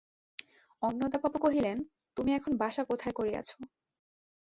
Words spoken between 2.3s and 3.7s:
এখন বাসা কোথায় করিয়াছ?